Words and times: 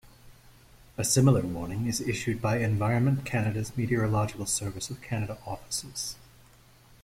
A 0.97 1.03
similar 1.03 1.43
warning 1.43 1.85
is 1.85 2.01
issued 2.01 2.41
by 2.41 2.57
Environment 2.57 3.23
Canada's 3.23 3.77
Meteorological 3.77 4.47
Service 4.47 4.89
of 4.89 4.99
Canada 4.99 5.37
offices. 5.45 6.15